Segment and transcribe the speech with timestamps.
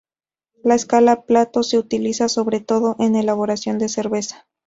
[0.63, 4.47] La escala Plato se utiliza, sobre todo, en elaboración de cerveza.